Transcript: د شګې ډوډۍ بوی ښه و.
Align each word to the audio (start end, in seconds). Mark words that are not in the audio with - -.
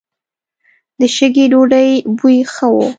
د 0.99 1.01
شګې 1.15 1.45
ډوډۍ 1.51 1.89
بوی 2.17 2.37
ښه 2.53 2.67
و. 2.73 2.75